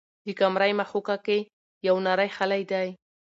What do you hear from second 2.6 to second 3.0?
دی.